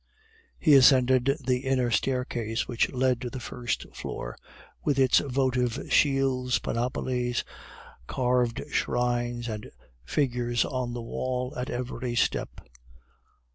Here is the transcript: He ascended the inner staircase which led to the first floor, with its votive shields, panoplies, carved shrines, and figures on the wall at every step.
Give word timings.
He 0.57 0.73
ascended 0.73 1.37
the 1.45 1.59
inner 1.59 1.91
staircase 1.91 2.67
which 2.67 2.91
led 2.91 3.21
to 3.21 3.29
the 3.29 3.39
first 3.39 3.85
floor, 3.93 4.35
with 4.83 4.97
its 4.97 5.19
votive 5.19 5.93
shields, 5.93 6.57
panoplies, 6.57 7.43
carved 8.07 8.63
shrines, 8.71 9.47
and 9.47 9.69
figures 10.03 10.65
on 10.65 10.93
the 10.95 11.03
wall 11.03 11.53
at 11.55 11.69
every 11.69 12.15
step. 12.15 12.61